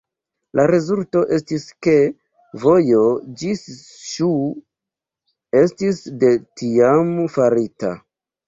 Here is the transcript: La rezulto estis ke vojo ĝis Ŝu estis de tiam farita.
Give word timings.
La 0.59 0.63
rezulto 0.69 1.19
estis 1.35 1.65
ke 1.87 1.93
vojo 2.63 3.03
ĝis 3.43 3.63
Ŝu 4.07 4.31
estis 5.63 6.03
de 6.25 6.33
tiam 6.63 7.13
farita. 7.37 7.95